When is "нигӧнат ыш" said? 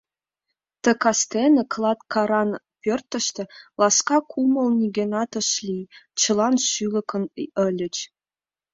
4.79-5.49